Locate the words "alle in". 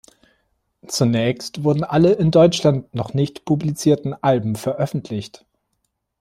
1.83-2.31